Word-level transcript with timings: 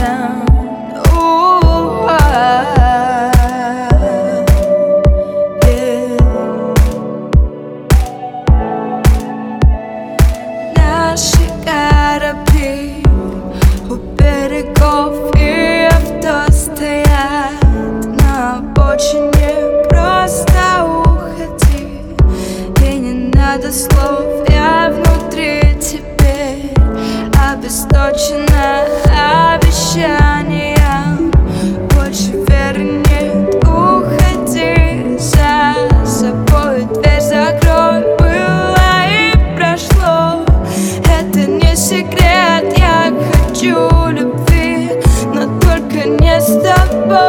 down. 0.00 0.48
Ooh, 1.12 2.08
I, 2.08 2.20
yeah. 5.66 6.16
Now 10.76 11.16
she 11.16 11.44
на 18.20 18.58
обочине. 18.58 19.52
Просто 19.90 20.62
уходи, 20.86 21.82
и 22.86 22.90
не 22.98 23.14
надо 23.34 23.70
слов, 23.72 24.24
я 24.48 24.90
внутри 24.90 25.76
теперь 25.80 26.72
обесточена. 27.50 29.39
Обещания. 29.70 30.76
Больше 31.94 32.32
веры 32.48 33.02
нет, 33.08 33.54
уходи 33.62 35.16
за 35.16 35.76
собой. 36.04 36.86
Дверь 36.86 37.20
закрой, 37.20 38.02
было 38.18 38.76
и 39.06 39.32
прошло. 39.56 40.44
Это 41.04 41.48
не 41.48 41.76
секрет, 41.76 42.76
я 42.78 43.12
хочу 43.32 44.08
любви 44.08 44.90
Но 45.32 45.60
только 45.60 46.08
не 46.08 46.40
с 46.40 46.46
тобой. 46.46 47.20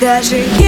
Даже 0.00 0.36
если 0.36 0.67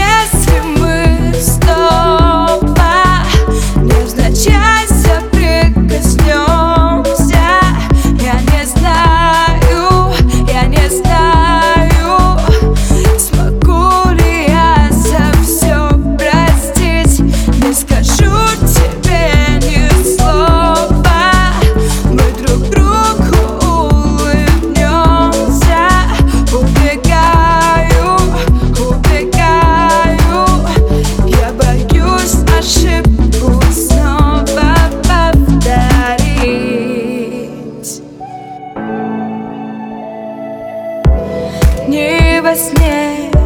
во 42.40 42.54
сне. 42.56 43.39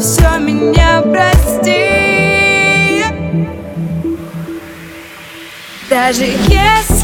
все 0.00 0.38
меня 0.38 1.02
прости. 1.02 1.88
Даже 5.90 6.24
если 6.24 6.97